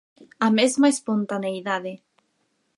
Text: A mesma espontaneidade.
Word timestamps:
A 0.47 0.47
mesma 0.57 0.87
espontaneidade. 0.95 1.93